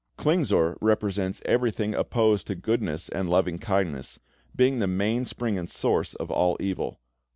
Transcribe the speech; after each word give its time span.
Klingsor 0.17 0.77
represents 0.81 1.43
everything 1.45 1.93
opposed 1.93 2.47
to 2.47 2.55
Goodness 2.55 3.07
and 3.07 3.29
Loving 3.29 3.59
kindness, 3.59 4.17
being 4.55 4.79
the 4.79 4.87
mainspring 4.87 5.59
and 5.59 5.69
source 5.69 6.15
of 6.15 6.31
all 6.31 6.57
evil. 6.59 6.99